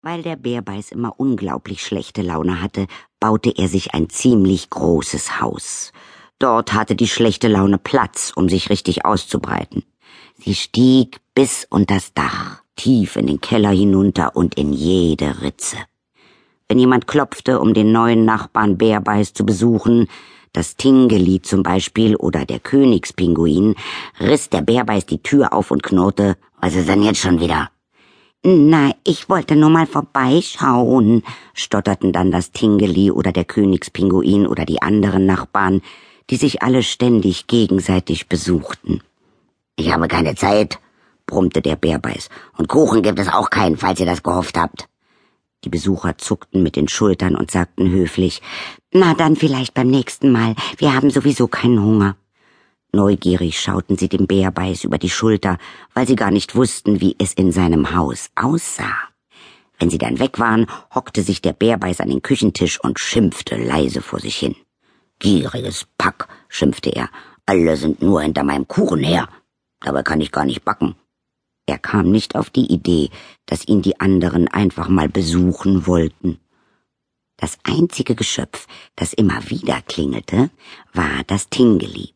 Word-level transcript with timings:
Weil 0.00 0.22
der 0.22 0.36
Bärbeiß 0.36 0.92
immer 0.92 1.14
unglaublich 1.18 1.82
schlechte 1.84 2.22
Laune 2.22 2.62
hatte, 2.62 2.86
baute 3.18 3.50
er 3.56 3.66
sich 3.66 3.94
ein 3.94 4.08
ziemlich 4.08 4.70
großes 4.70 5.40
Haus. 5.40 5.92
Dort 6.38 6.72
hatte 6.72 6.94
die 6.94 7.08
schlechte 7.08 7.48
Laune 7.48 7.78
Platz, 7.78 8.32
um 8.36 8.48
sich 8.48 8.70
richtig 8.70 9.04
auszubreiten. 9.04 9.82
Sie 10.38 10.54
stieg 10.54 11.18
bis 11.34 11.66
unters 11.68 12.14
Dach, 12.14 12.62
tief 12.76 13.16
in 13.16 13.26
den 13.26 13.40
Keller 13.40 13.70
hinunter 13.70 14.36
und 14.36 14.54
in 14.54 14.72
jede 14.72 15.42
Ritze. 15.42 15.78
Wenn 16.68 16.78
jemand 16.78 17.08
klopfte, 17.08 17.58
um 17.58 17.74
den 17.74 17.90
neuen 17.90 18.24
Nachbarn 18.24 18.78
Bärbeiß 18.78 19.34
zu 19.34 19.44
besuchen, 19.44 20.06
das 20.52 20.76
Tingeli 20.76 21.42
zum 21.42 21.64
Beispiel 21.64 22.14
oder 22.14 22.44
der 22.44 22.60
Königspinguin, 22.60 23.74
riss 24.20 24.48
der 24.48 24.62
Bärbeiß 24.62 25.06
die 25.06 25.22
Tür 25.24 25.52
auf 25.52 25.72
und 25.72 25.82
knurrte, 25.82 26.36
was 26.60 26.76
ist 26.76 26.88
denn 26.88 27.02
jetzt 27.02 27.20
schon 27.20 27.40
wieder? 27.40 27.70
Na, 28.44 28.92
ich 29.04 29.28
wollte 29.28 29.56
nur 29.56 29.68
mal 29.68 29.86
vorbeischauen, 29.86 31.24
stotterten 31.54 32.12
dann 32.12 32.30
das 32.30 32.52
Tingeli 32.52 33.10
oder 33.10 33.32
der 33.32 33.44
Königspinguin 33.44 34.46
oder 34.46 34.64
die 34.64 34.80
anderen 34.80 35.26
Nachbarn, 35.26 35.82
die 36.30 36.36
sich 36.36 36.62
alle 36.62 36.84
ständig 36.84 37.48
gegenseitig 37.48 38.28
besuchten. 38.28 39.02
Ich 39.74 39.92
habe 39.92 40.06
keine 40.06 40.36
Zeit, 40.36 40.78
brummte 41.26 41.62
der 41.62 41.74
Bärbeiß, 41.74 42.28
und 42.56 42.68
Kuchen 42.68 43.02
gibt 43.02 43.18
es 43.18 43.28
auch 43.28 43.50
keinen, 43.50 43.76
falls 43.76 43.98
ihr 43.98 44.06
das 44.06 44.22
gehofft 44.22 44.56
habt. 44.56 44.88
Die 45.64 45.68
Besucher 45.68 46.16
zuckten 46.16 46.62
mit 46.62 46.76
den 46.76 46.86
Schultern 46.86 47.34
und 47.34 47.50
sagten 47.50 47.90
höflich, 47.90 48.40
na 48.92 49.14
dann 49.14 49.34
vielleicht 49.34 49.74
beim 49.74 49.88
nächsten 49.88 50.30
Mal, 50.30 50.54
wir 50.76 50.94
haben 50.94 51.10
sowieso 51.10 51.48
keinen 51.48 51.82
Hunger. 51.82 52.16
Neugierig 52.92 53.60
schauten 53.60 53.98
sie 53.98 54.08
dem 54.08 54.26
Bärbeiß 54.26 54.84
über 54.84 54.98
die 54.98 55.10
Schulter, 55.10 55.58
weil 55.94 56.06
sie 56.06 56.16
gar 56.16 56.30
nicht 56.30 56.54
wussten, 56.56 57.00
wie 57.00 57.16
es 57.18 57.34
in 57.34 57.52
seinem 57.52 57.94
Haus 57.94 58.30
aussah. 58.34 58.96
Wenn 59.78 59.90
sie 59.90 59.98
dann 59.98 60.18
weg 60.18 60.38
waren, 60.38 60.66
hockte 60.94 61.22
sich 61.22 61.42
der 61.42 61.52
Bärbeiß 61.52 62.00
an 62.00 62.08
den 62.08 62.22
Küchentisch 62.22 62.80
und 62.80 62.98
schimpfte 62.98 63.56
leise 63.56 64.00
vor 64.02 64.20
sich 64.20 64.36
hin. 64.36 64.56
Gieriges 65.18 65.86
Pack, 65.98 66.28
schimpfte 66.48 66.90
er, 66.90 67.10
alle 67.46 67.76
sind 67.76 68.02
nur 68.02 68.22
hinter 68.22 68.42
meinem 68.42 68.66
Kuchen 68.66 69.02
her. 69.02 69.28
Dabei 69.80 70.02
kann 70.02 70.20
ich 70.20 70.32
gar 70.32 70.44
nicht 70.44 70.64
backen. 70.64 70.96
Er 71.66 71.78
kam 71.78 72.10
nicht 72.10 72.34
auf 72.34 72.50
die 72.50 72.72
Idee, 72.72 73.10
dass 73.46 73.68
ihn 73.68 73.82
die 73.82 74.00
anderen 74.00 74.48
einfach 74.48 74.88
mal 74.88 75.08
besuchen 75.08 75.86
wollten. 75.86 76.38
Das 77.36 77.58
einzige 77.62 78.14
Geschöpf, 78.14 78.66
das 78.96 79.12
immer 79.12 79.48
wieder 79.50 79.80
klingelte, 79.82 80.50
war 80.92 81.22
das 81.26 81.48
Tingeli. 81.50 82.14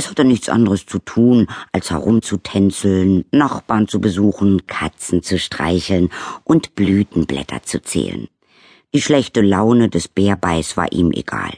Es 0.00 0.08
hatte 0.08 0.24
nichts 0.24 0.48
anderes 0.48 0.86
zu 0.86 0.98
tun, 0.98 1.46
als 1.72 1.90
herumzutänzeln, 1.90 3.26
Nachbarn 3.32 3.86
zu 3.86 4.00
besuchen, 4.00 4.66
Katzen 4.66 5.22
zu 5.22 5.38
streicheln 5.38 6.08
und 6.42 6.74
Blütenblätter 6.74 7.64
zu 7.64 7.82
zählen. 7.82 8.26
Die 8.94 9.02
schlechte 9.02 9.42
Laune 9.42 9.90
des 9.90 10.08
Bärbeiß 10.08 10.78
war 10.78 10.90
ihm 10.90 11.12
egal. 11.12 11.50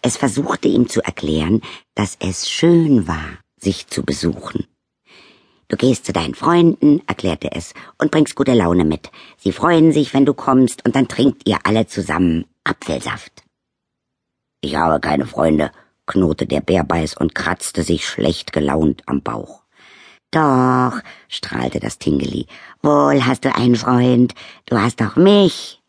Es 0.00 0.16
versuchte 0.16 0.68
ihm 0.68 0.88
zu 0.88 1.02
erklären, 1.02 1.60
dass 1.96 2.16
es 2.20 2.48
schön 2.48 3.08
war, 3.08 3.40
sich 3.56 3.88
zu 3.88 4.04
besuchen. 4.04 4.68
Du 5.66 5.76
gehst 5.76 6.06
zu 6.06 6.12
deinen 6.12 6.36
Freunden, 6.36 7.02
erklärte 7.08 7.50
es, 7.50 7.74
und 7.98 8.12
bringst 8.12 8.36
gute 8.36 8.54
Laune 8.54 8.84
mit. 8.84 9.10
Sie 9.38 9.50
freuen 9.50 9.90
sich, 9.90 10.14
wenn 10.14 10.24
du 10.24 10.34
kommst, 10.34 10.84
und 10.86 10.94
dann 10.94 11.08
trinkt 11.08 11.48
ihr 11.48 11.58
alle 11.64 11.88
zusammen 11.88 12.44
Apfelsaft. 12.62 13.42
Ich 14.60 14.76
habe 14.76 15.00
keine 15.00 15.26
Freunde, 15.26 15.72
knurrte 16.06 16.46
der 16.46 16.60
Bärbeiß 16.60 17.16
und 17.16 17.34
kratzte 17.34 17.82
sich 17.82 18.06
schlecht 18.06 18.52
gelaunt 18.52 19.02
am 19.06 19.22
Bauch. 19.22 19.62
Doch, 20.30 21.00
strahlte 21.28 21.80
das 21.80 21.98
Tingeli, 21.98 22.46
wohl 22.82 23.24
hast 23.24 23.44
du 23.44 23.54
einen 23.54 23.76
Freund, 23.76 24.34
du 24.66 24.78
hast 24.80 25.00
doch 25.00 25.16
mich. 25.16 25.80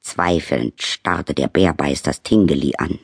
Zweifelnd 0.00 0.82
starrte 0.82 1.34
der 1.34 1.48
Bärbeiß 1.48 2.02
das 2.02 2.22
Tingeli 2.22 2.74
an. 2.78 2.98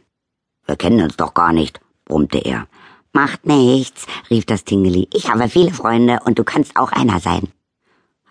Wir 0.66 0.76
kennen 0.76 1.02
uns 1.02 1.16
doch 1.16 1.34
gar 1.34 1.52
nicht, 1.52 1.80
brummte 2.04 2.38
er. 2.38 2.66
Macht 3.12 3.46
nichts, 3.46 4.06
rief 4.30 4.44
das 4.44 4.64
Tingeli. 4.64 5.08
Ich 5.12 5.30
habe 5.30 5.48
viele 5.48 5.72
Freunde 5.72 6.18
und 6.24 6.38
du 6.38 6.44
kannst 6.44 6.76
auch 6.76 6.90
einer 6.90 7.20
sein. 7.20 7.48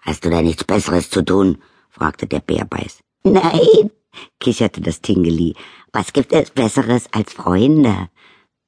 Hast 0.02 0.26
du 0.26 0.30
denn 0.30 0.46
nichts 0.46 0.64
Besseres 0.64 1.10
zu 1.10 1.24
tun? 1.24 1.62
fragte 1.90 2.28
der 2.28 2.42
Bärbeiß. 2.42 3.00
Nein, 3.24 3.92
kicherte 4.40 4.82
das 4.82 5.02
Tingeli. 5.02 5.56
Was 5.92 6.14
gibt 6.14 6.34
es 6.34 6.52
Besseres 6.52 7.08
als 7.12 7.34
Freunde? 7.34 8.10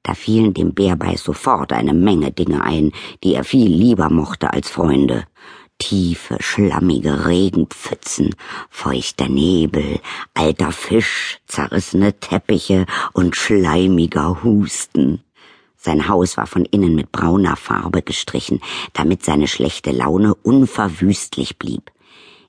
Da 0.02 0.14
fielen 0.14 0.54
dem 0.54 0.72
Bärbeiß 0.72 1.24
sofort 1.24 1.72
eine 1.72 1.92
Menge 1.92 2.30
Dinge 2.30 2.62
ein, 2.62 2.92
die 3.24 3.34
er 3.34 3.44
viel 3.44 3.68
lieber 3.68 4.08
mochte 4.08 4.52
als 4.52 4.70
Freunde. 4.70 5.24
Tiefe, 5.78 6.36
schlammige 6.40 7.26
Regenpfützen, 7.26 8.34
feuchter 8.70 9.28
Nebel, 9.28 10.00
alter 10.32 10.72
Fisch, 10.72 11.40
zerrissene 11.46 12.18
Teppiche 12.18 12.86
und 13.12 13.36
schleimiger 13.36 14.42
Husten. 14.42 15.22
Sein 15.76 16.08
Haus 16.08 16.36
war 16.36 16.46
von 16.46 16.64
innen 16.64 16.94
mit 16.94 17.12
brauner 17.12 17.56
Farbe 17.56 18.02
gestrichen, 18.02 18.60
damit 18.92 19.24
seine 19.24 19.46
schlechte 19.46 19.92
Laune 19.92 20.34
unverwüstlich 20.34 21.58
blieb. 21.58 21.90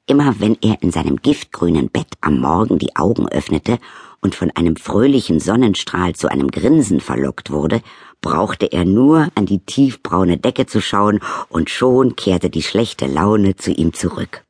Immer 0.10 0.40
wenn 0.40 0.58
er 0.62 0.82
in 0.82 0.92
seinem 0.92 1.18
giftgrünen 1.18 1.90
Bett 1.90 2.08
am 2.22 2.40
Morgen 2.40 2.80
die 2.80 2.96
Augen 2.96 3.28
öffnete 3.28 3.78
und 4.22 4.36
von 4.36 4.50
einem 4.52 4.78
fröhlichen 4.78 5.42
Sonnenstrahl 5.42 6.16
zu 6.16 6.32
einem 6.32 6.50
Grinsen 6.50 7.02
verlockt 7.02 7.52
wurde, 7.52 7.82
brauchte 8.22 8.72
er 8.72 8.86
nur 8.86 9.28
an 9.36 9.46
die 9.46 9.60
tiefbraune 9.60 10.38
Decke 10.38 10.66
zu 10.66 10.82
schauen, 10.82 11.20
und 11.50 11.70
schon 11.70 12.16
kehrte 12.16 12.50
die 12.50 12.64
schlechte 12.64 13.06
Laune 13.06 13.58
zu 13.58 13.72
ihm 13.72 13.94
zurück. 13.94 14.46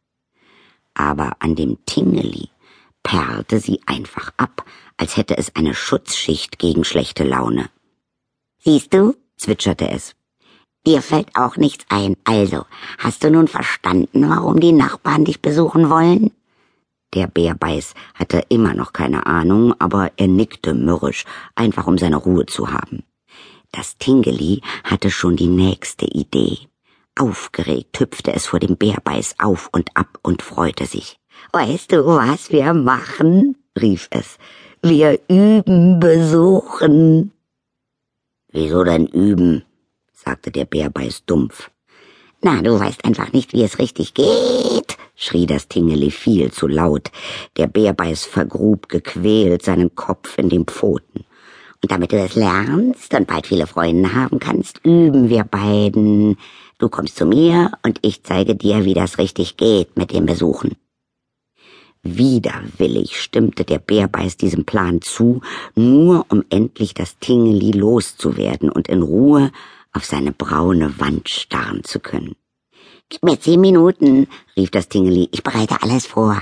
Aber 0.93 1.33
an 1.39 1.55
dem 1.55 1.77
Tingeli 1.87 2.49
perlte 3.01 3.59
sie 3.59 3.81
einfach 3.87 4.31
ab, 4.37 4.63
als 4.95 5.17
hätte 5.17 5.37
es 5.37 5.55
eine 5.55 5.73
Schutzschicht 5.73 6.59
gegen 6.59 6.83
schlechte 6.83 7.23
Laune. 7.23 7.69
Siehst 8.59 8.93
du, 8.93 9.15
zwitscherte 9.37 9.89
es, 9.89 10.15
Dir 10.87 11.01
fällt 11.01 11.35
auch 11.35 11.57
nichts 11.57 11.83
ein. 11.89 12.15
Also, 12.23 12.65
hast 12.97 13.21
du 13.21 13.29
nun 13.29 13.49
verstanden, 13.49 14.29
warum 14.29 14.61
die 14.61 14.71
Nachbarn 14.71 15.25
dich 15.25 15.41
besuchen 15.41 15.89
wollen? 15.89 16.31
Der 17.13 17.27
Bärbeiß 17.27 17.93
hatte 18.13 18.45
immer 18.47 18.73
noch 18.73 18.93
keine 18.93 19.25
Ahnung, 19.25 19.73
aber 19.79 20.11
er 20.15 20.29
nickte 20.29 20.73
mürrisch, 20.73 21.25
einfach 21.55 21.87
um 21.87 21.97
seine 21.97 22.15
Ruhe 22.15 22.45
zu 22.45 22.71
haben. 22.71 23.03
Das 23.73 23.97
Tingeli 23.97 24.61
hatte 24.85 25.11
schon 25.11 25.35
die 25.35 25.49
nächste 25.49 26.05
Idee. 26.05 26.57
Aufgeregt 27.19 27.99
hüpfte 27.99 28.31
es 28.31 28.45
vor 28.45 28.61
dem 28.61 28.77
Bärbeiß 28.77 29.35
auf 29.39 29.67
und 29.73 29.89
ab 29.93 30.19
und 30.21 30.41
freute 30.41 30.85
sich. 30.85 31.19
Weißt 31.51 31.91
du, 31.91 32.05
was 32.05 32.49
wir 32.49 32.73
machen? 32.73 33.57
rief 33.77 34.07
es. 34.11 34.37
Wir 34.81 35.19
üben 35.27 35.99
besuchen. 35.99 37.33
Wieso 38.53 38.85
denn 38.85 39.07
üben? 39.07 39.66
Sagte 40.17 40.49
der 40.49 40.65
Bärbeiß 40.65 41.25
dumpf. 41.25 41.69
Na, 42.41 42.61
du 42.61 42.79
weißt 42.79 43.05
einfach 43.05 43.33
nicht, 43.33 43.53
wie 43.53 43.63
es 43.63 43.77
richtig 43.77 44.13
geht, 44.13 44.97
schrie 45.15 45.45
das 45.45 45.67
Tingeli 45.67 46.11
viel 46.11 46.51
zu 46.51 46.67
laut. 46.67 47.11
Der 47.55 47.67
Bärbeiß 47.67 48.25
vergrub 48.25 48.89
gequält 48.89 49.63
seinen 49.63 49.95
Kopf 49.95 50.37
in 50.37 50.49
den 50.49 50.65
Pfoten. 50.65 51.25
Und 51.81 51.91
damit 51.91 52.11
du 52.11 52.17
es 52.17 52.35
lernst 52.35 53.13
und 53.13 53.27
bald 53.27 53.45
viele 53.45 53.67
Freunde 53.67 54.13
haben 54.13 54.39
kannst, 54.39 54.81
üben 54.83 55.29
wir 55.29 55.43
beiden. 55.43 56.37
Du 56.79 56.89
kommst 56.89 57.17
zu 57.17 57.25
mir 57.25 57.71
und 57.83 57.99
ich 58.01 58.23
zeige 58.23 58.55
dir, 58.55 58.85
wie 58.85 58.95
das 58.95 59.19
richtig 59.19 59.57
geht 59.57 59.97
mit 59.97 60.11
dem 60.11 60.25
Besuchen. 60.25 60.75
Widerwillig 62.01 63.19
stimmte 63.21 63.65
der 63.65 63.79
Bärbeiß 63.79 64.37
diesem 64.37 64.65
Plan 64.65 65.01
zu, 65.01 65.41
nur 65.75 66.25
um 66.29 66.43
endlich 66.49 66.93
das 66.93 67.19
Tingeli 67.19 67.71
loszuwerden 67.71 68.69
und 68.69 68.87
in 68.87 69.01
Ruhe 69.03 69.51
auf 69.93 70.05
seine 70.05 70.31
braune 70.31 70.99
Wand 70.99 71.29
starren 71.29 71.83
zu 71.83 71.99
können. 71.99 72.35
Gib 73.09 73.23
mir 73.23 73.39
zehn 73.39 73.61
Minuten, 73.61 74.27
rief 74.55 74.69
das 74.71 74.89
Tingeli, 74.89 75.29
ich 75.31 75.43
bereite 75.43 75.81
alles 75.81 76.05
vor. 76.05 76.41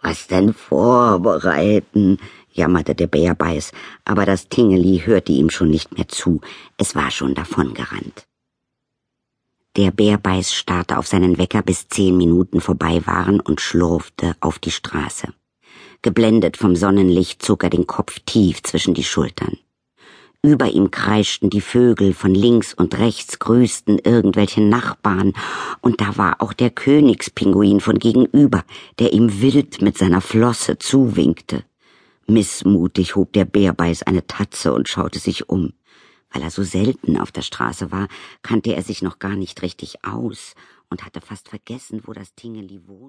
Was 0.00 0.26
denn 0.26 0.52
vorbereiten? 0.52 2.18
jammerte 2.50 2.94
der 2.94 3.06
Bärbeiß, 3.06 3.72
aber 4.04 4.26
das 4.26 4.48
Tingeli 4.48 5.02
hörte 5.04 5.32
ihm 5.32 5.50
schon 5.50 5.70
nicht 5.70 5.96
mehr 5.96 6.08
zu, 6.08 6.40
es 6.76 6.94
war 6.94 7.10
schon 7.10 7.34
davongerannt. 7.34 8.26
Der 9.76 9.90
Bärbeiß 9.90 10.54
starrte 10.54 10.98
auf 10.98 11.06
seinen 11.08 11.36
Wecker, 11.36 11.62
bis 11.62 11.88
zehn 11.88 12.16
Minuten 12.16 12.60
vorbei 12.60 13.04
waren 13.06 13.40
und 13.40 13.60
schlurfte 13.60 14.36
auf 14.40 14.60
die 14.60 14.70
Straße. 14.70 15.34
Geblendet 16.02 16.56
vom 16.56 16.76
Sonnenlicht 16.76 17.42
zog 17.42 17.64
er 17.64 17.70
den 17.70 17.86
Kopf 17.86 18.20
tief 18.24 18.62
zwischen 18.62 18.94
die 18.94 19.02
Schultern. 19.02 19.58
Über 20.44 20.68
ihm 20.68 20.90
kreischten 20.90 21.48
die 21.48 21.62
Vögel, 21.62 22.12
von 22.12 22.34
links 22.34 22.74
und 22.74 22.98
rechts 22.98 23.38
grüßten 23.38 23.98
irgendwelche 24.00 24.60
Nachbarn, 24.60 25.32
und 25.80 26.02
da 26.02 26.18
war 26.18 26.42
auch 26.42 26.52
der 26.52 26.68
Königspinguin 26.68 27.80
von 27.80 27.98
gegenüber, 27.98 28.62
der 28.98 29.14
ihm 29.14 29.40
wild 29.40 29.80
mit 29.80 29.96
seiner 29.96 30.20
Flosse 30.20 30.78
zuwinkte. 30.78 31.64
Missmutig 32.26 33.16
hob 33.16 33.32
der 33.32 33.46
Bärbeiß 33.46 34.02
eine 34.02 34.26
Tatze 34.26 34.74
und 34.74 34.86
schaute 34.86 35.18
sich 35.18 35.48
um. 35.48 35.72
Weil 36.30 36.42
er 36.42 36.50
so 36.50 36.62
selten 36.62 37.18
auf 37.18 37.32
der 37.32 37.40
Straße 37.40 37.90
war, 37.90 38.08
kannte 38.42 38.74
er 38.74 38.82
sich 38.82 39.00
noch 39.00 39.18
gar 39.18 39.36
nicht 39.36 39.62
richtig 39.62 40.04
aus 40.04 40.56
und 40.90 41.06
hatte 41.06 41.22
fast 41.22 41.48
vergessen, 41.48 42.02
wo 42.04 42.12
das 42.12 42.34
Tingeli 42.34 42.86
wohnt. 42.86 43.00